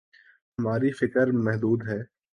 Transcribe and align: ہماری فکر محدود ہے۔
ہماری 0.59 0.91
فکر 0.91 1.25
محدود 1.45 1.87
ہے۔ 1.87 2.01